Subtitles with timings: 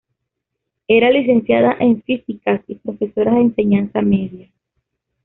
[0.87, 4.49] Era licenciada en Físicas y profesora de Enseñanza Media.